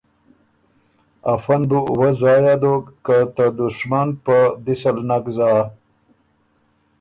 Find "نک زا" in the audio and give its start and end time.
5.09-5.49